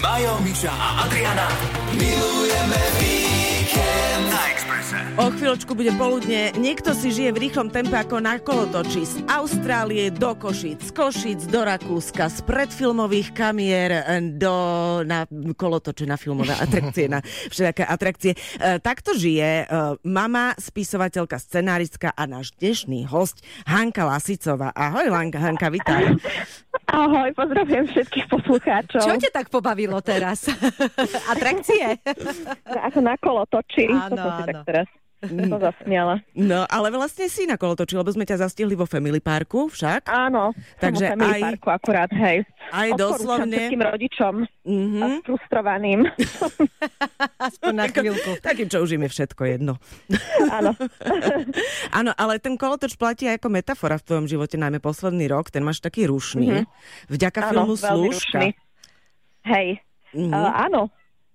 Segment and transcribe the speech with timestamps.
[0.00, 1.44] Majo, Miša a Adriana
[1.92, 4.96] milujeme víkend na Exprese.
[5.20, 6.56] O chvíľočku bude poludne.
[6.56, 9.04] Niekto si žije v rýchlom tempe ako na kolotoči.
[9.04, 14.56] Z Austrálie do Košic, z Košic do Rakúska, z predfilmových kamier eh, do,
[15.04, 17.20] na kolotoče, na filmové atrakcie, na
[17.52, 18.32] všetké atrakcie.
[18.56, 19.74] E, takto žije e,
[20.08, 24.72] mama, spisovateľka, scenáristka a náš dnešný host Hanka Lasicová.
[24.72, 26.16] Ahoj, Hanka, Hanka, vítaj.
[26.90, 29.02] Ahoj, pozdravujem všetkých poslucháčov.
[29.06, 30.50] Čo ťa tak pobavilo teraz?
[31.32, 32.02] Atrakcie?
[32.66, 33.86] Ako na kolo točí.
[33.86, 34.66] Áno, to si tak áno.
[34.66, 34.86] teraz
[35.20, 36.24] to zasmiala.
[36.32, 40.06] No, ale vlastne si na kolotoči, lebo sme ťa zastihli vo Family Parku však.
[40.06, 42.48] Áno, Takže vo Family aj- Parku akurát, hej.
[42.66, 42.98] Aj Odporúčam
[43.38, 43.56] doslovne.
[43.58, 44.98] všetkým rodičom Mhm.
[44.98, 46.00] a frustrovaným.
[47.50, 48.30] Aspoň na chvíľku.
[48.38, 49.76] Takým, čo už im je všetko jedno.
[50.50, 50.72] Áno.
[51.98, 55.48] Áno, ale ten kolotoč platí aj ako metafora v tvojom živote, najmä posledný rok.
[55.48, 56.64] Ten máš taký rušný.
[57.08, 58.40] Vďaka Áno, filmu Slúžka.
[58.40, 58.48] rušný.
[59.42, 59.68] Hej,
[60.12, 60.30] Mhm.
[60.30, 60.80] uh, áno.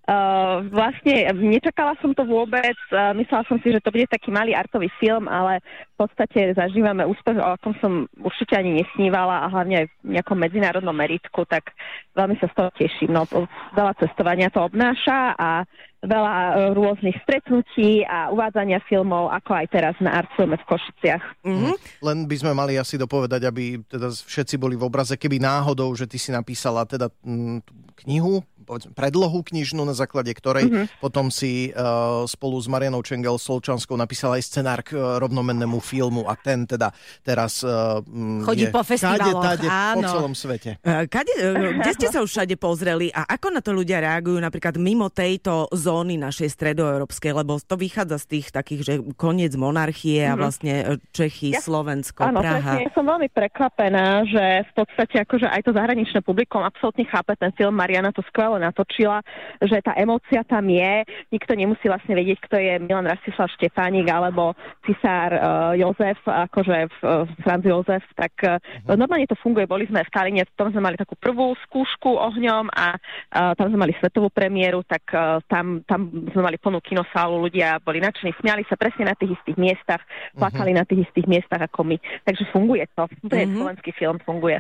[0.06, 4.54] Uh, vlastne nečakala som to vôbec, uh, myslela som si, že to bude taký malý
[4.54, 5.66] artový film, ale
[5.98, 10.38] v podstate zažívame úspech, o akom som určite ani nesnívala a hlavne aj v nejakom
[10.38, 11.74] medzinárodnom meritku, tak
[12.14, 13.18] veľmi sa z toho teším.
[13.18, 13.26] No,
[13.74, 15.66] veľa cestovania to obnáša a
[16.06, 21.24] veľa uh, rôznych stretnutí a uvádzania filmov, ako aj teraz na Artfilme v Košiciach.
[21.50, 21.72] Mhm.
[22.06, 26.06] Len by sme mali asi dopovedať, aby teda všetci boli v obraze, keby náhodou, že
[26.06, 27.74] ty si napísala teda mm, tú
[28.06, 30.86] knihu, povedzme, predlohu knižnú, na základe ktorej mm-hmm.
[31.00, 36.26] potom si uh, spolu s Marianou Čengel Solčanskou napísala aj scenár k uh, rovnomennému filmu
[36.26, 36.90] a ten teda
[37.22, 38.02] teraz uh,
[38.44, 40.10] Chodí je po festivaloch, kade, tade, po áno.
[40.10, 40.82] celom svete.
[40.84, 41.34] Kade,
[41.80, 45.70] kde ste sa už všade pozreli a ako na to ľudia reagujú napríklad mimo tejto
[45.70, 50.84] zóny našej stredoeurópskej, lebo to vychádza z tých takých, že koniec monarchie a vlastne e,
[51.12, 52.80] Čechy, Ja- Slovensko, Áno, Praha.
[52.80, 52.88] presne.
[52.88, 57.52] Ja som veľmi prekvapená, že v podstate akože aj to zahraničné publikum absolútne chápe ten
[57.54, 57.76] film.
[57.76, 59.22] Mariana to skvelo natočila,
[59.62, 61.04] že tá emócia tam je.
[61.32, 64.54] Nikto nemusí vlastne vedieť, kto je Milan Rastislav Štefánik alebo
[64.84, 65.42] cisár uh,
[65.74, 68.04] Jozef, akože uh, Franz Jozef.
[68.16, 68.58] Tak uh,
[68.94, 69.66] normálne to funguje.
[69.66, 73.88] Boli sme v Taline, tam sme mali takú prvú skúšku ohňom a uh, tam sme
[73.88, 78.62] mali svetovú premiéru, tak uh, tam, tam sme mali plnú kinosálu, ľudia boli nadšení, smiali
[78.70, 80.02] sa presne na tých istých miestach,
[80.36, 81.98] plakali na tých istých miestach ako my.
[82.28, 83.08] Takže funguje to.
[83.30, 83.56] To je Mhm.
[83.62, 84.58] slovenský film, funguje.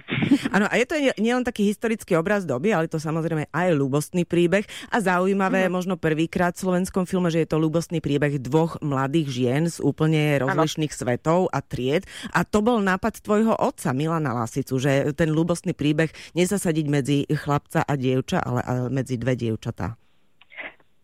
[0.53, 4.27] Áno, a je to nie- nielen taký historický obraz doby, ale to samozrejme aj ľúbostný
[4.27, 9.27] príbeh a zaujímavé možno prvýkrát v slovenskom filme, že je to ľúbostný príbeh dvoch mladých
[9.31, 12.03] žien z úplne rozlišných svetov a tried.
[12.33, 17.85] A to bol nápad tvojho otca, Milana Lasicu, že ten ľúbostný príbeh nezasadiť medzi chlapca
[17.85, 20.04] a dievča, ale ale medzi dve dievčatá.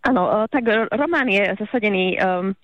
[0.01, 2.57] Áno, e, tak román je zasadený, um,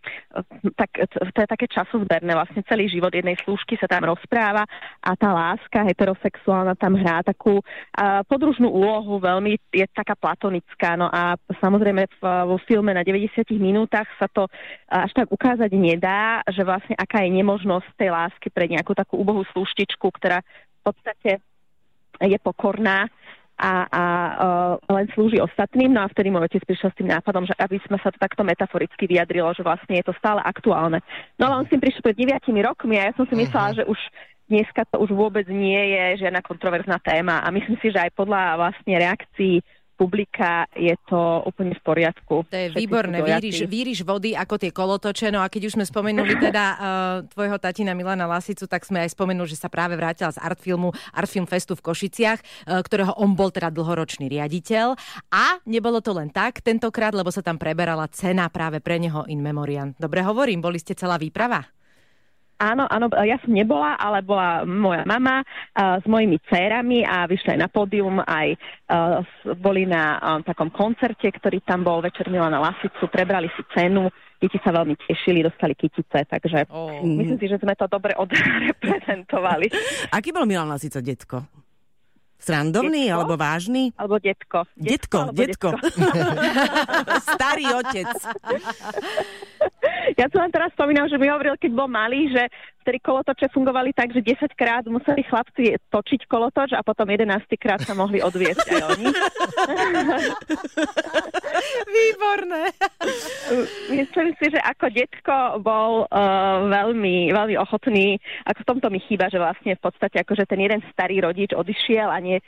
[0.74, 4.66] tak, to je také časovzberné, vlastne celý život jednej slúžky sa tam rozpráva
[5.06, 11.14] a tá láska heterosexuálna tam hrá takú uh, podružnú úlohu, veľmi je taká platonická, no
[11.14, 14.50] a samozrejme v, vo filme na 90 minútach sa to
[14.90, 19.46] až tak ukázať nedá, že vlastne aká je nemožnosť tej lásky pre nejakú takú úbohú
[19.54, 21.32] slúštičku, ktorá v podstate
[22.18, 23.06] je pokorná
[23.58, 24.04] a, a
[24.38, 25.90] uh, len slúži ostatným.
[25.90, 28.46] No a vtedy môj otec prišiel s tým nápadom, že aby sme sa to takto
[28.46, 31.02] metaforicky vyjadrilo, že vlastne je to stále aktuálne.
[31.42, 33.84] No ale on s tým prišiel pred 9 rokmi a ja som si myslela, že
[33.90, 33.98] už
[34.48, 38.56] dneska to už vôbec nie je žiadna kontroverzná téma a myslím si, že aj podľa
[38.56, 39.60] vlastne reakcií
[39.98, 42.46] publika je to úplne v poriadku.
[42.46, 45.34] To je Všetci výborné, víriš, víriš vody ako tie kolotoče.
[45.34, 46.78] No a keď už sme spomenuli teda uh,
[47.34, 51.50] tvojho tatina Milana Lasicu, tak sme aj spomenuli, že sa práve vrátila z Artfilmu, Artfilm
[51.50, 54.94] Festu v Košiciach, uh, ktorého on bol teda dlhoročný riaditeľ.
[55.34, 59.42] A nebolo to len tak tentokrát, lebo sa tam preberala cena práve pre neho in
[59.42, 59.98] memoriam.
[59.98, 61.66] Dobre hovorím, boli ste celá výprava?
[62.58, 67.54] Áno, áno, ja som nebola, ale bola moja mama uh, s mojimi dcérami a vyšli
[67.54, 68.58] aj na pódium, aj
[68.90, 69.22] uh,
[69.62, 74.10] boli na um, takom koncerte, ktorý tam bol večer Milana Lasicu, prebrali si cenu,
[74.42, 77.06] deti sa veľmi tešili, dostali kytice, takže Oh.
[77.06, 79.70] myslím si, že sme to dobre odreprezentovali.
[80.18, 81.46] Aký bol Milan Lasica detko?
[82.38, 83.16] Srandovný Detko?
[83.18, 83.84] alebo vážny?
[83.98, 84.64] Alebo detko.
[84.78, 85.70] Detko, alebo detko.
[87.36, 88.10] Starý otec.
[90.18, 92.48] Ja som len teraz spomínam, že mi hovoril, keď bol malý, že
[92.88, 97.84] vtedy kolotoče fungovali tak, že 10 krát museli chlapci točiť kolotoč a potom 11 krát
[97.84, 99.08] sa mohli odviesť aj oni.
[102.00, 102.64] Výborné.
[103.92, 109.28] Myslím si, že ako detko bol uh, veľmi, veľmi ochotný, ako v tomto mi chýba,
[109.28, 112.40] že vlastne v podstate akože ten jeden starý rodič odišiel a nie,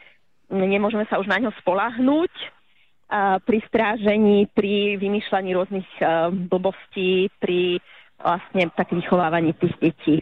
[0.48, 7.84] nemôžeme sa už na ňo spolahnúť uh, pri strážení, pri vymýšľaní rôznych uh, blbostí, pri
[8.24, 10.16] vlastne tak vychovávaní tých detí.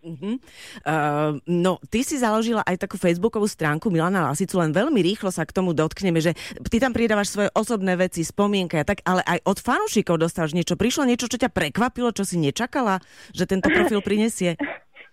[0.00, 0.40] Uh-huh.
[0.80, 5.44] Uh, no, ty si založila aj takú facebookovú stránku Milana Lasicu, len veľmi rýchlo sa
[5.44, 6.32] k tomu dotkneme, že
[6.72, 10.80] ty tam pridávaš svoje osobné veci, spomienky a tak, ale aj od fanúšikov dostávaš niečo.
[10.80, 13.04] Prišlo niečo, čo ťa prekvapilo, čo si nečakala,
[13.36, 14.56] že tento profil prinesie?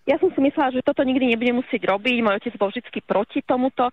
[0.08, 3.44] Ja som si myslela, že toto nikdy nebudem musieť robiť, môj otec bol vždy proti
[3.44, 3.92] tomuto,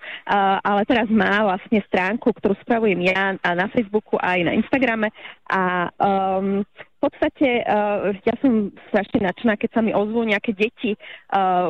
[0.64, 5.12] ale teraz má vlastne stránku, ktorú spravujem ja na Facebooku aj na Instagrame.
[5.52, 6.64] A um,
[7.06, 11.70] podstate uh, ja som strašne nadšená, keď sa mi ozvú nejaké deti uh,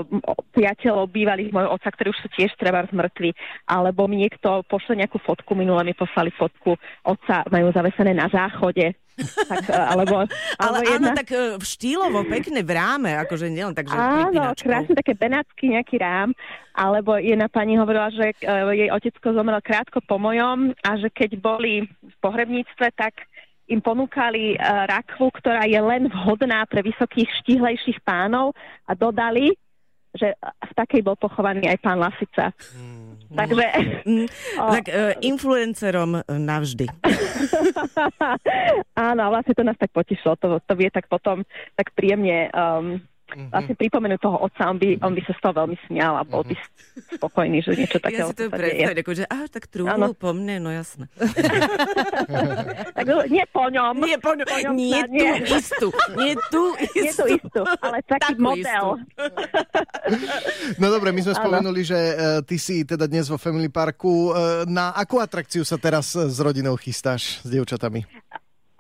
[0.56, 3.36] priateľov bývalých mojho otca, ktorí už sú tiež treba zmrtví,
[3.68, 8.96] alebo mi niekto pošle nejakú fotku, minule mi poslali fotku otca, majú zavesené na záchode,
[9.24, 10.16] tak, e, alebo,
[10.60, 11.12] alebo Ale jedna...
[11.12, 15.72] áno, tak v štýlovo, pekne v ráme, akože nielen tak, že Áno, krásne také benátsky
[15.72, 16.36] nejaký rám,
[16.76, 21.40] alebo jedna pani hovorila, že uh, jej otecko zomrel krátko po mojom a že keď
[21.40, 23.24] boli v pohrebníctve, tak
[23.66, 28.54] im ponúkali uh, rakvu, ktorá je len vhodná pre vysokých, štihlejších pánov
[28.86, 29.56] a dodali,
[30.16, 32.56] že v takej bol pochovaný aj pán Lasica.
[32.76, 33.05] Mm.
[33.36, 33.66] Takže...
[34.08, 34.28] Mm,
[34.64, 36.88] o, tak uh, influencerom navždy.
[39.10, 40.40] Áno, vlastne to nás tak potešilo.
[40.40, 41.44] To, to vie tak potom
[41.76, 43.04] tak príjemne um,
[43.36, 43.52] mm-hmm.
[43.52, 46.42] vlastne pripomenúť toho otca, on by, on by sa z toho veľmi smial a bol
[46.48, 47.20] by mm-hmm.
[47.20, 50.70] spokojný, že niečo takého Ja si to predstaviť, akože, aha, tak trúhlu po mne, no
[50.74, 51.12] jasné.
[52.98, 53.94] tak nie po ňom.
[54.02, 55.32] Nie po ňom, po ňom nie, tú nie.
[55.46, 56.94] istú, nie tú istú.
[57.06, 58.86] Nie tú istú, ale taký Takú model.
[60.82, 61.42] no dobre, my sme ano.
[61.44, 64.32] spomenuli, že uh, ty si teda dnes vo Family Parku.
[64.32, 68.08] Uh, na akú atrakciu sa teraz s rodinou chystáš, s dievčatami?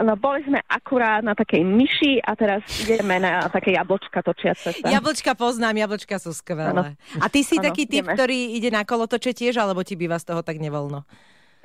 [0.06, 4.86] No boli sme akurát na takej myši a teraz ideme na také jablčka točiace sa.
[4.86, 6.70] Jablčka poznám, jablčka sú skvelé.
[6.70, 6.94] Ano.
[7.18, 8.14] A ty si ano, taký typ, ideme.
[8.14, 11.02] ktorý ide na kolotoče tiež, alebo ti býva z toho tak nevoľno?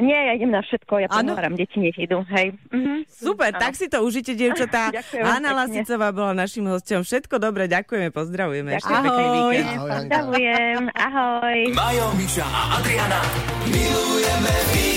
[0.01, 2.57] Nie, ja idem na všetko, ja pomáram, deti nech idú, hej.
[2.73, 3.05] Mhm.
[3.05, 3.61] Super, ano.
[3.61, 4.89] tak si to užite, dievčatá.
[5.37, 7.05] Anna Lasicová bola našim hostom.
[7.05, 8.81] Všetko dobre, ďakujeme, pozdravujeme.
[8.81, 9.61] Ešte ahoj.
[9.61, 11.59] Ahoj, Pozdravujem, ahoj.
[11.77, 13.21] Majo, Miša a Adriana
[13.69, 14.90] milujeme